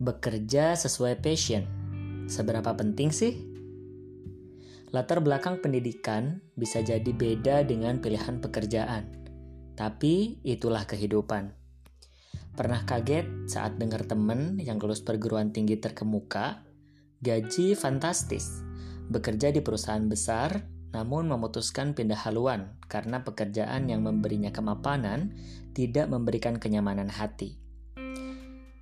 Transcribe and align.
Bekerja 0.00 0.80
sesuai 0.80 1.20
passion, 1.20 1.60
seberapa 2.24 2.72
penting 2.72 3.12
sih? 3.12 3.36
Latar 4.96 5.20
belakang 5.20 5.60
pendidikan 5.60 6.40
bisa 6.56 6.80
jadi 6.80 7.12
beda 7.12 7.68
dengan 7.68 8.00
pilihan 8.00 8.40
pekerjaan, 8.40 9.12
tapi 9.76 10.40
itulah 10.40 10.88
kehidupan. 10.88 11.52
Pernah 12.56 12.88
kaget 12.88 13.44
saat 13.44 13.76
dengar 13.76 14.08
temen 14.08 14.56
yang 14.56 14.80
lulus 14.80 15.04
perguruan 15.04 15.52
tinggi 15.52 15.76
terkemuka, 15.76 16.64
gaji 17.20 17.76
fantastis, 17.76 18.64
bekerja 19.12 19.52
di 19.52 19.60
perusahaan 19.60 20.08
besar, 20.08 20.64
namun 20.96 21.28
memutuskan 21.28 21.92
pindah 21.92 22.24
haluan 22.24 22.72
karena 22.88 23.20
pekerjaan 23.20 23.92
yang 23.92 24.00
memberinya 24.00 24.48
kemapanan 24.48 25.36
tidak 25.76 26.08
memberikan 26.08 26.56
kenyamanan 26.56 27.12
hati. 27.12 27.59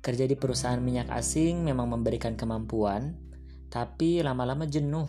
Kerja 0.00 0.24
di 0.24 0.32
perusahaan 0.32 0.80
minyak 0.80 1.12
asing 1.12 1.60
memang 1.60 1.92
memberikan 1.92 2.32
kemampuan, 2.32 3.20
tapi 3.68 4.24
lama-lama 4.24 4.64
jenuh. 4.64 5.04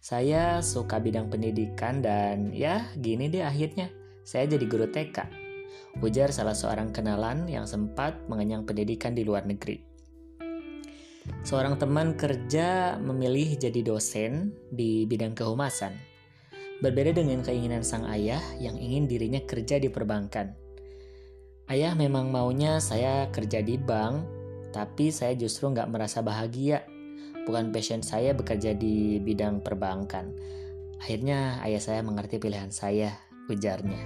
Saya 0.00 0.64
suka 0.64 0.96
bidang 1.04 1.28
pendidikan 1.28 2.00
dan 2.00 2.48
ya 2.56 2.88
gini 2.96 3.28
deh 3.28 3.44
akhirnya, 3.44 3.92
saya 4.24 4.48
jadi 4.48 4.64
guru 4.64 4.88
TK. 4.88 5.28
Ujar 6.00 6.32
salah 6.32 6.56
seorang 6.56 6.96
kenalan 6.96 7.44
yang 7.44 7.68
sempat 7.68 8.16
mengenyang 8.24 8.64
pendidikan 8.64 9.12
di 9.12 9.20
luar 9.20 9.44
negeri. 9.44 9.84
Seorang 11.44 11.76
teman 11.76 12.16
kerja 12.16 12.96
memilih 12.98 13.60
jadi 13.60 13.84
dosen 13.84 14.56
di 14.72 15.04
bidang 15.04 15.36
kehumasan. 15.36 15.92
Berbeda 16.80 17.14
dengan 17.14 17.44
keinginan 17.44 17.84
sang 17.84 18.08
ayah 18.08 18.40
yang 18.58 18.80
ingin 18.80 19.06
dirinya 19.06 19.44
kerja 19.44 19.76
di 19.76 19.92
perbankan. 19.92 20.56
Ayah 21.72 21.96
memang 21.96 22.28
maunya 22.28 22.84
saya 22.84 23.32
kerja 23.32 23.64
di 23.64 23.80
bank, 23.80 24.28
tapi 24.76 25.08
saya 25.08 25.32
justru 25.32 25.72
nggak 25.72 25.88
merasa 25.88 26.20
bahagia. 26.20 26.84
Bukan 27.48 27.72
passion 27.72 28.04
saya 28.04 28.36
bekerja 28.36 28.76
di 28.76 29.16
bidang 29.16 29.64
perbankan. 29.64 30.36
Akhirnya 31.00 31.64
ayah 31.64 31.80
saya 31.80 32.04
mengerti 32.04 32.36
pilihan 32.36 32.68
saya, 32.68 33.16
ujarnya. 33.48 34.04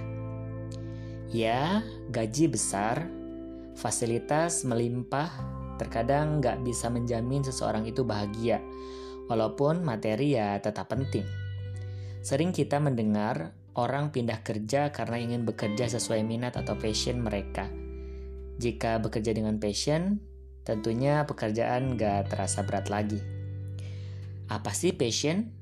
Ya, 1.27 1.83
gaji 2.07 2.47
besar, 2.47 3.03
fasilitas 3.75 4.63
melimpah, 4.63 5.27
terkadang 5.75 6.39
nggak 6.39 6.63
bisa 6.63 6.87
menjamin 6.87 7.43
seseorang 7.43 7.83
itu 7.83 8.07
bahagia, 8.07 8.63
walaupun 9.27 9.83
materi 9.83 10.39
ya 10.39 10.55
tetap 10.63 10.87
penting. 10.87 11.27
Sering 12.23 12.55
kita 12.55 12.79
mendengar 12.79 13.51
orang 13.77 14.09
pindah 14.09 14.41
kerja 14.41 14.89
karena 14.89 15.21
ingin 15.21 15.45
bekerja 15.45 15.85
sesuai 15.85 16.25
minat 16.25 16.57
atau 16.57 16.73
passion 16.81 17.21
mereka. 17.21 17.69
Jika 18.57 18.97
bekerja 18.97 19.37
dengan 19.37 19.61
passion, 19.61 20.17
tentunya 20.65 21.29
pekerjaan 21.29 21.93
gak 21.93 22.33
terasa 22.33 22.65
berat 22.65 22.89
lagi. 22.89 23.21
Apa 24.49 24.73
sih 24.73 24.97
passion? 24.97 25.53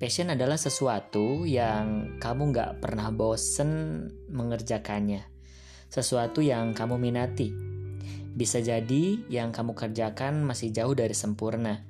Passion 0.00 0.32
adalah 0.32 0.56
sesuatu 0.56 1.44
yang 1.44 2.16
kamu 2.16 2.56
gak 2.56 2.72
pernah 2.80 3.12
bosen 3.12 4.08
mengerjakannya. 4.32 5.28
Sesuatu 5.92 6.40
yang 6.40 6.72
kamu 6.72 6.96
minati. 6.96 7.52
Bisa 8.32 8.64
jadi 8.64 9.28
yang 9.28 9.52
kamu 9.52 9.76
kerjakan 9.76 10.46
masih 10.46 10.72
jauh 10.72 10.94
dari 10.94 11.12
sempurna, 11.12 11.82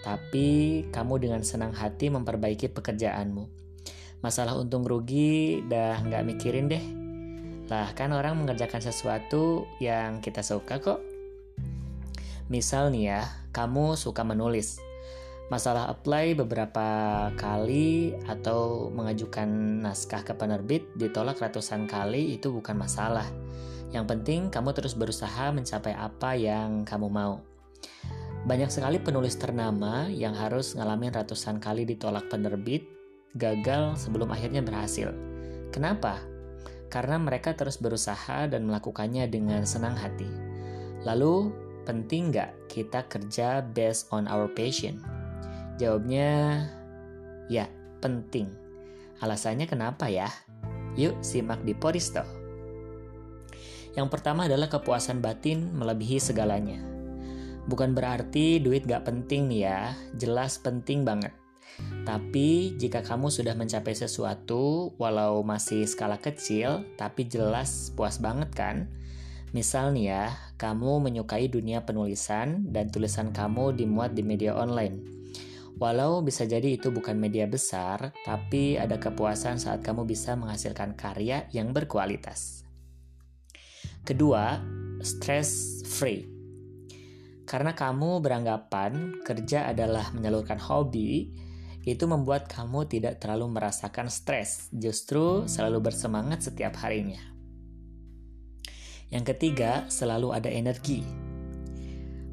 tapi 0.00 0.82
kamu 0.90 1.14
dengan 1.20 1.42
senang 1.44 1.76
hati 1.76 2.08
memperbaiki 2.08 2.72
pekerjaanmu 2.72 3.59
masalah 4.20 4.56
untung 4.56 4.84
rugi 4.84 5.64
dah 5.64 6.00
nggak 6.04 6.24
mikirin 6.28 6.68
deh. 6.68 6.84
Lah 7.72 7.92
kan 7.96 8.12
orang 8.12 8.36
mengerjakan 8.36 8.84
sesuatu 8.84 9.64
yang 9.80 10.20
kita 10.20 10.44
suka 10.44 10.82
kok. 10.82 11.00
Misal 12.50 12.90
nih 12.90 13.04
ya, 13.14 13.22
kamu 13.54 13.94
suka 13.94 14.26
menulis. 14.26 14.82
Masalah 15.50 15.90
apply 15.90 16.38
beberapa 16.38 16.86
kali 17.34 18.14
atau 18.26 18.90
mengajukan 18.90 19.82
naskah 19.82 20.22
ke 20.22 20.34
penerbit 20.34 20.86
ditolak 20.94 21.42
ratusan 21.42 21.90
kali 21.90 22.38
itu 22.38 22.54
bukan 22.54 22.78
masalah. 22.78 23.26
Yang 23.90 24.04
penting 24.14 24.40
kamu 24.50 24.70
terus 24.74 24.94
berusaha 24.94 25.50
mencapai 25.50 25.94
apa 25.94 26.38
yang 26.38 26.86
kamu 26.86 27.10
mau. 27.10 27.42
Banyak 28.46 28.70
sekali 28.70 29.02
penulis 29.02 29.34
ternama 29.38 30.06
yang 30.06 30.38
harus 30.38 30.78
ngalamin 30.78 31.14
ratusan 31.14 31.58
kali 31.58 31.82
ditolak 31.82 32.30
penerbit 32.30 32.99
gagal 33.36 33.98
sebelum 34.00 34.30
akhirnya 34.34 34.62
berhasil. 34.64 35.14
Kenapa? 35.70 36.18
Karena 36.90 37.22
mereka 37.22 37.54
terus 37.54 37.78
berusaha 37.78 38.50
dan 38.50 38.66
melakukannya 38.66 39.30
dengan 39.30 39.62
senang 39.62 39.94
hati. 39.94 40.26
Lalu, 41.06 41.54
penting 41.86 42.34
nggak 42.34 42.66
kita 42.66 43.06
kerja 43.06 43.62
based 43.62 44.10
on 44.10 44.26
our 44.26 44.50
passion? 44.50 44.98
Jawabnya, 45.78 46.66
ya, 47.46 47.70
penting. 48.02 48.50
Alasannya 49.22 49.70
kenapa 49.70 50.10
ya? 50.10 50.26
Yuk 50.98 51.22
simak 51.22 51.62
di 51.62 51.72
Poristo. 51.72 52.26
Yang 53.94 54.08
pertama 54.10 54.46
adalah 54.46 54.70
kepuasan 54.70 55.22
batin 55.22 55.70
melebihi 55.74 56.18
segalanya. 56.18 56.82
Bukan 57.66 57.94
berarti 57.94 58.58
duit 58.58 58.86
gak 58.86 59.06
penting 59.06 59.46
nih 59.46 59.60
ya, 59.66 59.80
jelas 60.18 60.58
penting 60.58 61.06
banget. 61.06 61.39
Tapi 62.04 62.74
jika 62.80 63.04
kamu 63.04 63.28
sudah 63.28 63.52
mencapai 63.54 63.92
sesuatu, 63.94 64.96
walau 64.96 65.44
masih 65.44 65.84
skala 65.84 66.18
kecil, 66.18 66.82
tapi 66.96 67.28
jelas 67.28 67.92
puas 67.94 68.18
banget 68.18 68.50
kan? 68.56 68.76
Misal 69.50 69.90
nih 69.94 70.06
ya, 70.14 70.24
kamu 70.56 71.02
menyukai 71.02 71.50
dunia 71.50 71.82
penulisan 71.82 72.70
dan 72.70 72.86
tulisan 72.88 73.34
kamu 73.34 73.74
dimuat 73.74 74.14
di 74.14 74.22
media 74.22 74.54
online. 74.54 75.02
Walau 75.80 76.20
bisa 76.20 76.44
jadi 76.44 76.76
itu 76.76 76.92
bukan 76.92 77.16
media 77.16 77.48
besar, 77.48 78.12
tapi 78.22 78.76
ada 78.76 79.00
kepuasan 79.00 79.56
saat 79.56 79.80
kamu 79.80 80.04
bisa 80.04 80.36
menghasilkan 80.36 80.92
karya 80.92 81.48
yang 81.50 81.72
berkualitas. 81.72 82.62
Kedua, 84.04 84.60
stress 85.00 85.80
free. 85.88 86.28
Karena 87.48 87.74
kamu 87.74 88.22
beranggapan 88.22 89.24
kerja 89.26 89.72
adalah 89.72 90.12
menyalurkan 90.14 90.60
hobi, 90.62 91.32
itu 91.84 92.04
membuat 92.04 92.48
kamu 92.48 92.88
tidak 92.88 93.20
terlalu 93.20 93.56
merasakan 93.56 94.12
stres, 94.12 94.68
justru 94.74 95.48
selalu 95.48 95.88
bersemangat 95.90 96.44
setiap 96.44 96.76
harinya. 96.84 97.20
Yang 99.10 99.34
ketiga, 99.34 99.88
selalu 99.90 100.36
ada 100.36 100.50
energi. 100.52 101.02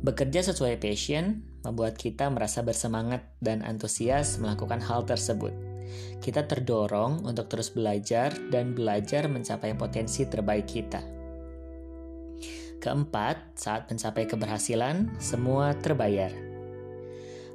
Bekerja 0.03 0.45
sesuai 0.45 0.77
passion 0.77 1.41
membuat 1.65 1.97
kita 1.97 2.29
merasa 2.29 2.61
bersemangat 2.61 3.25
dan 3.41 3.65
antusias 3.65 4.37
melakukan 4.37 4.79
hal 4.79 5.03
tersebut. 5.03 5.51
Kita 6.21 6.45
terdorong 6.45 7.25
untuk 7.25 7.49
terus 7.49 7.73
belajar 7.73 8.31
dan 8.53 8.77
belajar 8.77 9.25
mencapai 9.25 9.73
potensi 9.73 10.27
terbaik 10.29 10.67
kita. 10.69 11.01
Keempat, 12.77 13.57
saat 13.57 13.89
mencapai 13.89 14.29
keberhasilan, 14.29 15.17
semua 15.17 15.73
terbayar. 15.81 16.46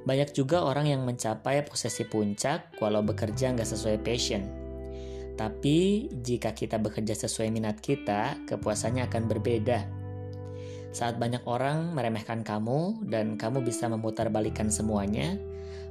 Banyak 0.03 0.35
juga 0.35 0.67
orang 0.67 0.91
yang 0.91 1.07
mencapai 1.07 1.63
posisi 1.63 2.03
puncak 2.03 2.75
walau 2.83 3.07
bekerja 3.07 3.55
nggak 3.55 3.69
sesuai 3.69 4.03
passion. 4.03 4.43
Tapi 5.39 6.11
jika 6.11 6.53
kita 6.53 6.77
bekerja 6.83 7.15
sesuai 7.15 7.49
minat 7.55 7.79
kita, 7.79 8.37
kepuasannya 8.51 9.07
akan 9.07 9.23
berbeda. 9.31 9.79
Saat 10.93 11.17
banyak 11.17 11.49
orang 11.49 11.97
meremehkan 11.97 12.45
kamu 12.45 13.09
dan 13.09 13.41
kamu 13.41 13.65
bisa 13.65 13.89
memutarbalikkan 13.89 14.69
semuanya, 14.69 15.41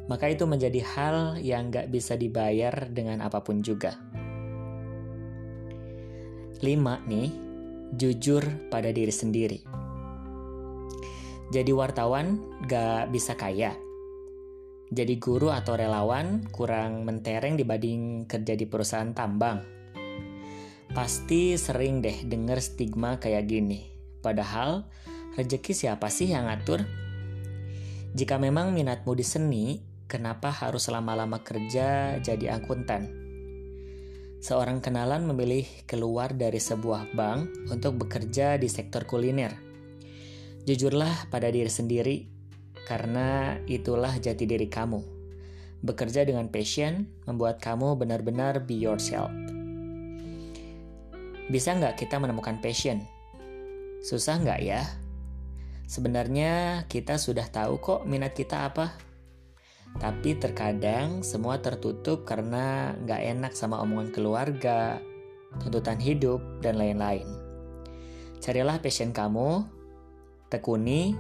maka 0.05 0.29
itu 0.29 0.45
menjadi 0.45 0.83
hal 0.85 1.15
yang 1.41 1.73
nggak 1.73 1.89
bisa 1.89 2.13
dibayar 2.13 2.85
dengan 2.91 3.25
apa 3.25 3.41
pun 3.41 3.65
juga. 3.65 3.97
Lima 6.61 7.01
nih, 7.09 7.33
jujur 7.97 8.45
pada 8.69 8.93
diri 8.93 9.09
sendiri. 9.09 9.59
Jadi 11.51 11.75
wartawan 11.75 12.39
gak 12.63 13.11
bisa 13.11 13.35
kaya, 13.35 13.75
jadi 14.91 15.15
guru 15.23 15.55
atau 15.55 15.79
relawan 15.79 16.43
kurang 16.51 17.07
mentereng 17.07 17.55
dibanding 17.55 18.27
kerja 18.27 18.59
di 18.59 18.67
perusahaan 18.67 19.15
tambang. 19.15 19.63
Pasti 20.91 21.55
sering 21.55 22.03
deh 22.03 22.27
denger 22.27 22.59
stigma 22.59 23.15
kayak 23.15 23.47
gini. 23.47 23.87
Padahal, 24.19 24.91
rejeki 25.39 25.71
siapa 25.71 26.11
sih 26.11 26.35
yang 26.35 26.51
ngatur? 26.51 26.83
Jika 28.11 28.35
memang 28.35 28.75
minatmu 28.75 29.15
di 29.15 29.23
seni, 29.23 29.79
kenapa 30.11 30.51
harus 30.51 30.91
lama-lama 30.91 31.39
kerja 31.39 32.19
jadi 32.19 32.59
akuntan? 32.59 33.07
Seorang 34.43 34.83
kenalan 34.83 35.23
memilih 35.23 35.63
keluar 35.87 36.35
dari 36.35 36.59
sebuah 36.59 37.15
bank 37.15 37.71
untuk 37.71 37.95
bekerja 38.03 38.59
di 38.59 38.67
sektor 38.67 39.07
kuliner. 39.07 39.55
Jujurlah 40.67 41.31
pada 41.31 41.47
diri 41.47 41.71
sendiri, 41.71 42.40
karena 42.91 43.55
itulah 43.71 44.19
jati 44.19 44.43
diri 44.43 44.67
kamu. 44.67 44.99
Bekerja 45.79 46.27
dengan 46.27 46.51
passion 46.51 47.07
membuat 47.23 47.63
kamu 47.63 47.95
benar-benar 47.95 48.67
be 48.67 48.75
yourself. 48.75 49.31
Bisa 51.47 51.71
nggak 51.71 51.95
kita 51.95 52.19
menemukan 52.19 52.59
passion? 52.59 52.99
Susah 54.03 54.43
nggak 54.43 54.59
ya? 54.59 54.83
Sebenarnya 55.87 56.83
kita 56.91 57.15
sudah 57.15 57.47
tahu 57.47 57.79
kok 57.79 58.03
minat 58.03 58.35
kita 58.35 58.67
apa. 58.67 58.91
Tapi 59.95 60.35
terkadang 60.35 61.23
semua 61.23 61.63
tertutup 61.63 62.27
karena 62.27 62.91
nggak 63.07 63.21
enak 63.23 63.53
sama 63.55 63.79
omongan 63.79 64.11
keluarga, 64.11 64.99
tuntutan 65.63 65.99
hidup, 65.99 66.43
dan 66.59 66.75
lain-lain. 66.75 67.27
Carilah 68.43 68.83
passion 68.83 69.15
kamu, 69.15 69.63
tekuni, 70.51 71.15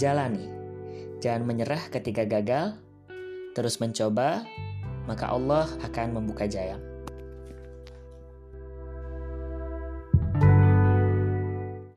jalani. 0.00 0.63
Jangan 1.24 1.48
menyerah 1.48 1.88
ketika 1.88 2.28
gagal, 2.28 2.76
terus 3.56 3.80
mencoba, 3.80 4.44
maka 5.08 5.32
Allah 5.32 5.64
akan 5.80 6.20
membuka 6.20 6.44
jalan. 6.44 6.93